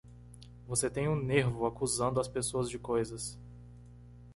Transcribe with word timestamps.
Você 0.65 0.89
tem 0.89 1.07
um 1.07 1.15
nervo 1.15 1.63
acusando 1.67 2.19
as 2.19 2.27
pessoas 2.27 2.67
de 2.67 2.79
coisas! 2.79 3.37